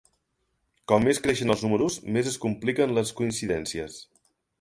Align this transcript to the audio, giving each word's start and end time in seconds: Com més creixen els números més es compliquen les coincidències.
Com 0.91 1.03
més 1.07 1.19
creixen 1.27 1.53
els 1.55 1.61
números 1.65 1.97
més 2.15 2.29
es 2.31 2.39
compliquen 2.47 2.95
les 3.01 3.13
coincidències. 3.21 3.99